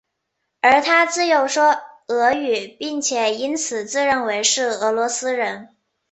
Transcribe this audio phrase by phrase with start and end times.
[0.61, 5.75] 而他自幼说俄语并且因此自认为是俄罗斯人。